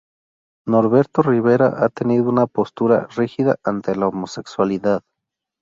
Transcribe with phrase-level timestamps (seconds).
[0.65, 5.03] Norberto Rivera ha tenido una postura rígida ante la homosexualidad.